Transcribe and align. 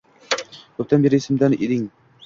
Ko‘pdan 0.79 1.07
beri 1.07 1.21
esmagan 1.25 1.59
edim. 1.63 1.89